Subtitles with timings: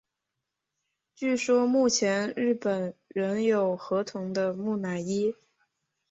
[1.13, 5.35] 据说目前日本存有河童的木乃伊。